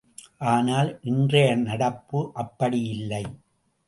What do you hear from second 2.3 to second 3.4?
அப்படியில்லை.